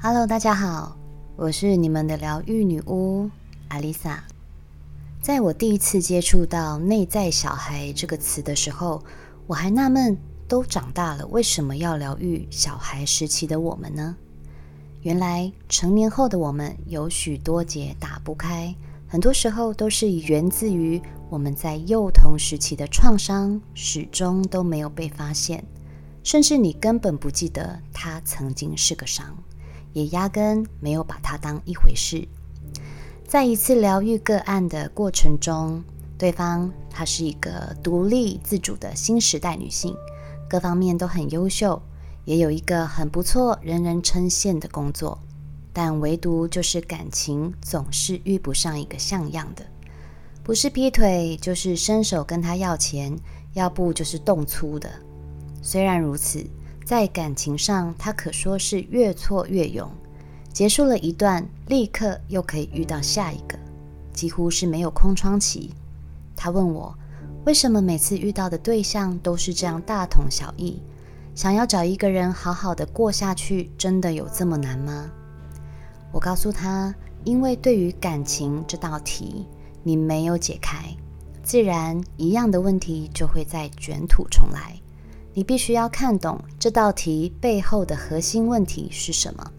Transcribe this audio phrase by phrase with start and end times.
[0.00, 0.96] Hello，大家好，
[1.34, 3.28] 我是你们的疗愈女巫
[3.66, 4.22] 阿丽萨。
[5.20, 9.02] 在我第一次接触到“内在小孩”这个词的时候，
[9.48, 10.16] 我还纳闷：
[10.46, 14.14] 都长大了，为什么要疗愈小孩时期的我们呢？
[15.02, 18.72] 原来成年后的我们有许多结打不开，
[19.08, 25.64] 很多时候都是源自于我们在幼童时期的创伤，始终都没有被发现，
[26.22, 29.36] 甚至你根本不记得它曾经是个伤。
[29.92, 32.26] 也压根没有把它当一回事。
[33.26, 35.82] 在一次疗愈个案的过程中，
[36.16, 39.94] 对方她是一个独立自主的新时代女性，
[40.48, 41.82] 各方面都很优秀，
[42.24, 45.18] 也有一个很不错、人人称羡的工作，
[45.72, 49.66] 但唯独就是感情总是遇不上一个像样的，
[50.42, 53.14] 不是劈腿，就是伸手跟他要钱，
[53.52, 54.90] 要不就是动粗的。
[55.60, 56.46] 虽然如此。
[56.88, 59.86] 在感情上，他可说是越挫越勇。
[60.54, 63.58] 结束了一段，立刻又可以遇到下一个，
[64.14, 65.74] 几乎是没有空窗期。
[66.34, 66.96] 他问我，
[67.44, 70.80] 为什么每次遇到的对象都是这样大同小异？
[71.34, 75.10] 想要找一个人好好的过下去，真的有这么难吗？
[76.10, 79.46] 我告诉他，因为对于感情这道题，
[79.82, 80.96] 你没有解开，
[81.42, 84.80] 自然一样的问题就会再卷土重来。
[85.38, 89.52] 你必须要看懂这道题背后的核心问题是什么。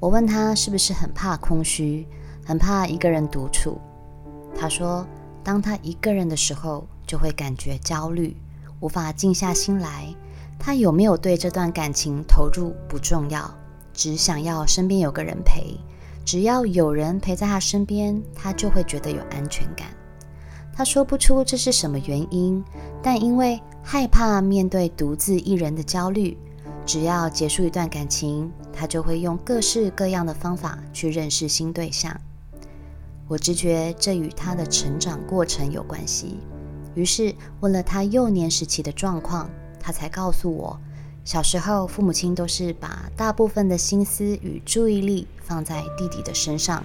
[0.00, 2.08] 我问他是不是很怕空虚，
[2.42, 3.78] 很怕一个人独处。
[4.56, 5.06] 他说，
[5.42, 8.34] 当他一个人的时候，就会感觉焦虑，
[8.80, 10.08] 无法静下心来。
[10.58, 13.54] 他有没有对这段感情投入不重要，
[13.92, 15.76] 只想要身边有个人陪。
[16.24, 19.88] 只要有人陪在他身边，他就会觉得有安全感。
[20.74, 22.64] 他说不出这是什么原因，
[23.02, 23.60] 但因为。
[23.86, 26.38] 害怕面对独自一人的焦虑，
[26.86, 32.18] 只要结束一段感情，他就会用各式各样的方法去认识新对象。
[33.28, 36.38] 我直觉这与他的成长过程有关系，
[36.94, 40.80] 于是问了他幼年时期的状况，他才告诉我，
[41.22, 46.82] 小时候父母亲都是把大部分的心思与注意力放在弟弟的身上，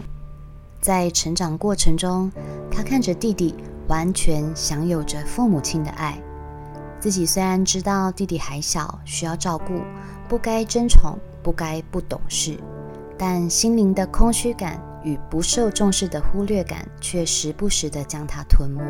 [0.81, 2.29] 在成长过程中，
[2.69, 3.55] 他看着弟弟
[3.89, 6.17] 完全享有着父母亲的爱。
[7.01, 9.81] 自己虽然知道弟弟还小，需要照顾，
[10.27, 12.57] 不该争宠，不该不懂事，
[13.17, 18.83] 但心灵的空虚感与不受重视的忽略感却时不时地将他吞没。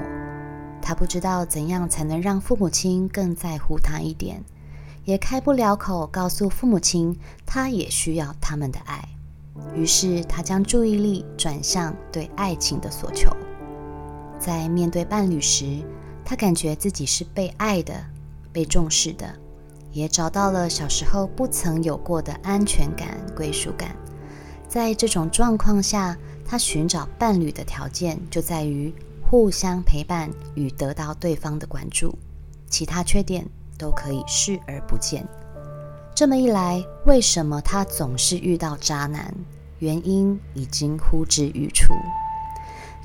[0.81, 4.43] 他不知道怎样才能让父母亲更在乎他一点，
[5.05, 9.07] 也开不了口告诉父母亲他也需要他们的爱。
[9.75, 13.29] 于是他将注意力转向对爱情的所求，
[14.39, 15.83] 在面对伴侣时。
[16.25, 17.93] 他感觉自己是被爱的、
[18.53, 19.27] 被重视的，
[19.91, 23.95] 也找到了小时候不曾有过的安全感、归属感。
[24.67, 28.93] 在这种状况下，他寻找伴侣的条件就在于
[29.27, 32.15] 互相陪伴与得到对方的关注，
[32.69, 33.43] 其他缺点
[33.75, 35.27] 都可以视而不见。
[36.13, 39.33] 这么一来，为什么他总是遇到渣男？
[39.79, 41.91] 原因已经呼之欲出，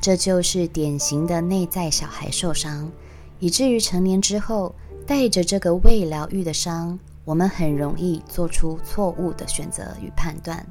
[0.04, 2.92] 这就是典型的内在小孩受伤。
[3.38, 4.74] 以至于成年之后，
[5.06, 10.62] 带着这个未疗愈的伤，我们很容易做出错误的选择与判断，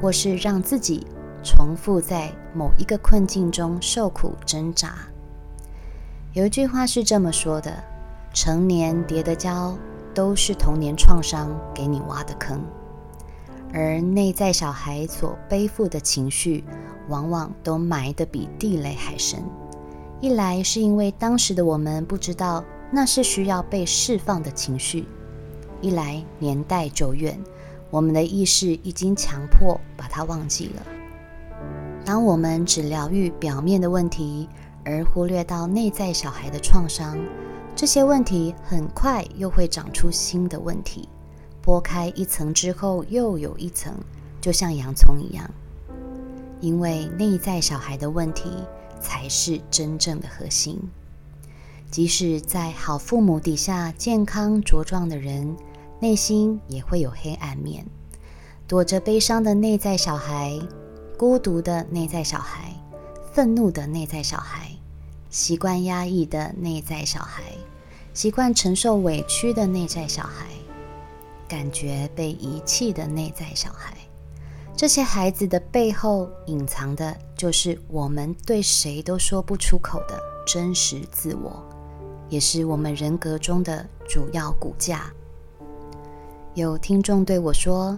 [0.00, 1.06] 或是让自己
[1.44, 4.94] 重复在某一个困境中受苦挣扎。
[6.32, 7.70] 有一句话是这么说的
[8.32, 9.76] ：“成年叠的跤，
[10.14, 12.64] 都是童年创伤给你挖的坑。”
[13.74, 16.64] 而内在小孩所背负的情绪，
[17.08, 19.42] 往往都埋得比地雷还深。
[20.20, 25.06] 一来是因为当时的我们不知道那是需要被释放的情绪，
[25.80, 27.38] 一来年代久远，
[27.90, 30.82] 我们的意识已经强迫把它忘记了。
[32.04, 34.48] 当我们只疗愈表面的问题，
[34.84, 37.18] 而忽略到内在小孩的创伤，
[37.74, 41.08] 这些问题很快又会长出新的问题，
[41.64, 43.94] 剥开一层之后又有一层，
[44.40, 45.50] 就像洋葱一样。
[46.64, 48.50] 因为内在小孩的问题。
[49.00, 50.80] 才是真正的核心。
[51.90, 55.54] 即使在好父母底下健康茁壮的人，
[56.00, 57.84] 内心也会有黑暗面，
[58.66, 60.58] 躲着悲伤的内在小孩，
[61.18, 62.74] 孤独的内在小孩，
[63.30, 64.70] 愤怒的内在小孩，
[65.28, 67.42] 习惯压抑的内在小孩，
[68.14, 70.46] 习惯承受委屈的内在小孩，
[71.46, 73.94] 感觉被遗弃的内在小孩。
[74.76, 81.64] 这些孩子的背后隐藏的，就是我们对谁都说不出口的真实自我，
[82.28, 85.12] 也是我们人格中的主要骨架。
[86.54, 87.96] 有听众对我说：“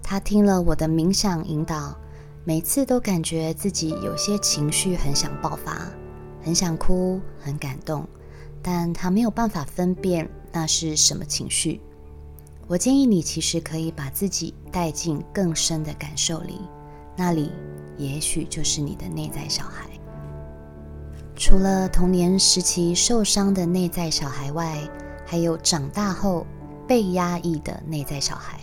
[0.00, 1.96] 他听了我的冥想引导，
[2.44, 5.88] 每次都感觉自己有些情绪很想爆发，
[6.40, 8.06] 很想哭，很感动，
[8.62, 11.80] 但他没有办法分辨那是什么情绪。
[12.68, 16.60] 我建议你其实可以把自己带进更深的感受里，
[17.16, 17.50] 那里
[17.96, 19.88] 也许就是你的内在小孩。
[21.34, 24.78] 除了童年时期受伤的内在小孩外，
[25.24, 26.46] 还有长大后
[26.86, 28.60] 被压抑的内在小孩。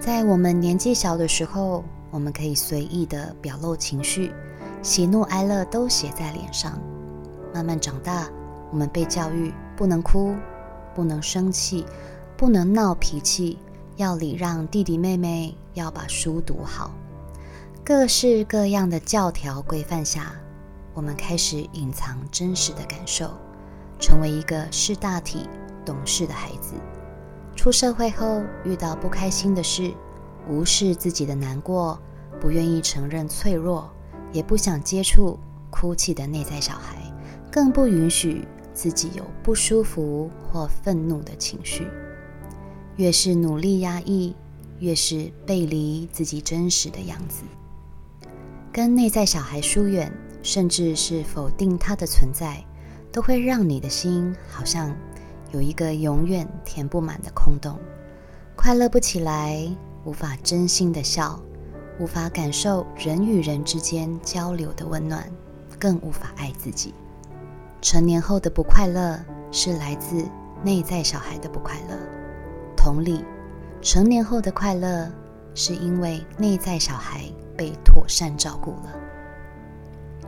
[0.00, 4.32] 在我们年纪小的时候，我们可以随意的表露情绪，
[4.82, 6.76] 喜怒哀乐都写在脸上。
[7.54, 8.28] 慢慢长大，
[8.72, 10.34] 我们被教育不能哭，
[10.92, 11.84] 不能生气，
[12.42, 13.56] 不能闹脾气，
[13.94, 16.90] 要礼让弟弟妹妹，要把书读好。
[17.84, 20.34] 各式各样的教条规范下，
[20.92, 23.30] 我们开始隐藏真实的感受，
[24.00, 25.48] 成为一个识大体、
[25.84, 26.74] 懂事的孩子。
[27.54, 29.94] 出社会后遇到不开心的事，
[30.48, 31.96] 无视自己的难过，
[32.40, 33.88] 不愿意承认脆弱，
[34.32, 35.38] 也不想接触
[35.70, 36.96] 哭泣的内在小孩，
[37.52, 38.44] 更不允许
[38.74, 41.86] 自己有不舒服或愤怒的情绪。
[42.96, 44.34] 越是努力压抑，
[44.78, 47.42] 越是背离自己真实的样子，
[48.72, 50.12] 跟内在小孩疏远，
[50.42, 52.64] 甚至是否定他的存在，
[53.10, 54.94] 都会让你的心好像。
[55.52, 57.78] 有一个永远填不满的空洞，
[58.56, 59.70] 快乐不起来，
[60.02, 61.38] 无法真心的笑，
[62.00, 65.30] 无法感受人与人之间交流的温暖，
[65.78, 66.94] 更无法爱自己。
[67.82, 70.24] 成年后的不快乐是来自
[70.64, 72.21] 内在小孩的不快乐。
[72.84, 73.24] 同理，
[73.80, 75.08] 成年后的快乐
[75.54, 77.22] 是因为内在小孩
[77.56, 78.92] 被妥善照顾了。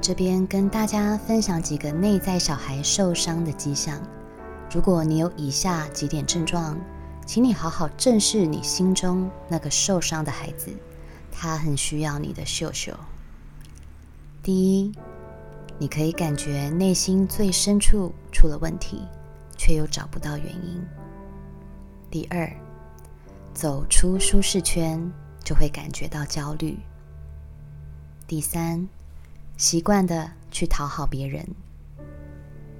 [0.00, 4.00] 这边跟大家分享几个内在小孩受伤的迹象。
[4.72, 6.78] 如果你有以下几点症状，
[7.26, 10.70] 请你好好正视你心中那个受伤的孩子，
[11.32, 12.92] 他很需要你的秀秀。
[14.44, 14.92] 第一，
[15.76, 19.02] 你可以感觉内心最深处出了问题，
[19.56, 20.80] 却又找不到原因。
[22.14, 22.48] 第二，
[23.52, 25.12] 走出舒适圈
[25.42, 26.78] 就会感觉到焦虑。
[28.28, 28.88] 第三，
[29.56, 31.44] 习惯的去讨好别人。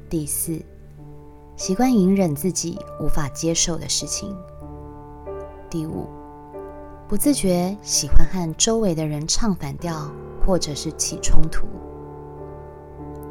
[0.09, 0.65] 第四。
[1.57, 4.33] 习惯隐忍自己无法接受的事情。
[5.69, 6.07] 第五，
[7.09, 10.13] 不自觉喜欢和周围的人唱反调，
[10.47, 11.67] 或者是起冲突。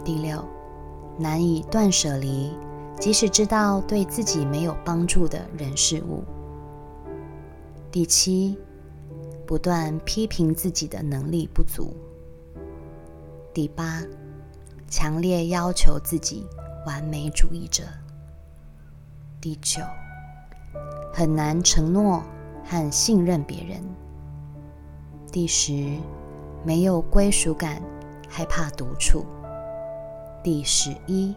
[0.03, 0.43] 第六，
[1.17, 2.51] 难以断舍离，
[2.99, 6.23] 即使知道对自己没有帮助的人事物。
[7.91, 8.57] 第七，
[9.45, 11.95] 不断批评自己的能力不足。
[13.53, 14.01] 第八，
[14.87, 16.47] 强烈要求自己，
[16.87, 17.83] 完美主义者。
[19.41, 19.81] 第九，
[21.13, 22.23] 很难承诺
[22.63, 23.83] 和信任别人。
[25.31, 25.97] 第十，
[26.63, 27.81] 没有归属感，
[28.29, 29.25] 害怕独处。
[30.41, 31.35] 第十一，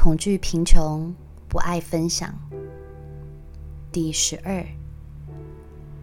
[0.00, 1.12] 恐惧贫穷，
[1.48, 2.32] 不爱分享。
[3.90, 4.64] 第十二，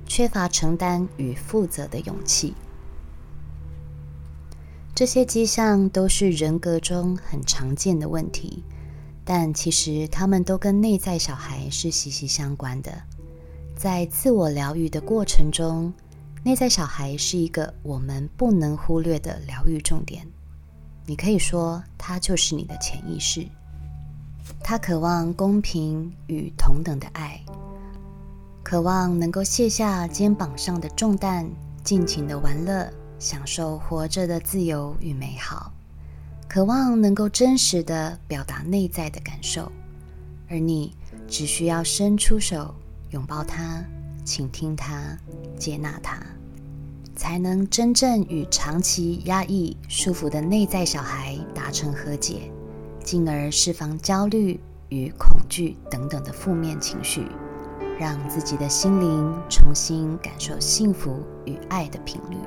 [0.06, 2.54] 缺乏承担与负责的勇气。
[4.94, 8.66] 这些迹象都是人格中很常见的问题。
[9.24, 12.92] 但其实他们都跟内在小孩是息息相关的。
[13.78, 15.94] 在自我疗愈的过程中，
[16.44, 20.28] 内在小孩是一个我们不能忽略的疗愈重点。
[21.06, 23.48] 你可以说，它就是你的潜意识。
[24.62, 27.40] 他渴望公平与同等的爱，
[28.64, 31.48] 渴望能够卸下肩膀上的重担，
[31.84, 35.72] 尽情的玩乐，享受活着的自由与美好。
[36.48, 39.72] 渴望能够真实的表达内在的感受，
[40.50, 40.96] 而你
[41.28, 42.74] 只需要伸出手
[43.12, 43.84] 拥抱他，
[44.24, 45.18] 倾听他，
[45.60, 46.20] 接纳他，
[47.16, 52.50] 才能真正与长期压抑束缚的内在小孩达成和解，
[53.06, 54.60] 进而释放焦虑
[54.90, 57.28] 与恐惧等等的负面情绪，
[58.00, 62.38] 让自己的心灵重新感受幸福与爱的频率。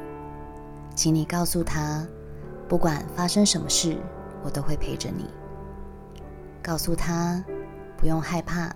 [0.97, 2.07] 请你告诉他。
[2.69, 3.97] 不管发生什么事，
[4.45, 5.25] 我都会陪着你。
[6.63, 7.43] 告诉他，
[7.97, 8.71] 不用害怕，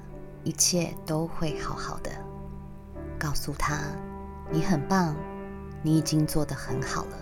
[0.45, 2.11] 一切都会好好的。
[3.19, 3.81] 告诉他，
[4.51, 5.15] 你很棒，
[5.83, 7.19] 你已经做得很好了。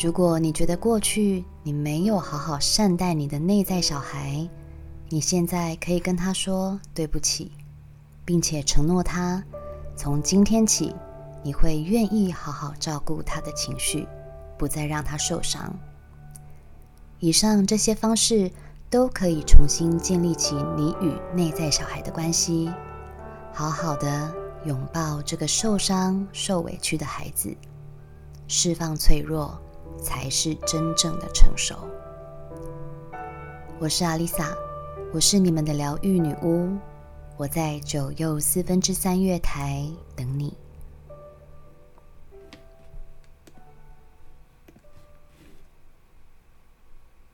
[0.00, 4.48] 如果你觉得过去你没有好好善待你的内在小孩，
[5.10, 7.52] 你现在可以跟他说对不起，
[8.24, 9.44] 并且承诺他，
[9.94, 10.94] 从今天起，
[11.42, 14.08] 你会愿意好好照顾他的情绪。
[14.56, 15.74] 不再让他受伤。
[17.18, 18.50] 以上这些方式
[18.90, 22.70] 都可以重新建立起你与内在小孩的关系，
[23.54, 24.30] 好好的
[24.66, 27.56] 拥抱这个受伤、受委屈的孩子，
[28.48, 29.58] 释放脆弱，
[29.98, 31.74] 才是真正的成熟。
[33.78, 34.54] 我是阿丽萨，
[35.12, 36.76] 我是你们的疗愈女巫，
[37.36, 40.54] 我在九又四分之三月台等你。